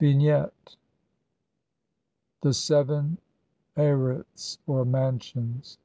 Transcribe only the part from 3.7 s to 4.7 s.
Arits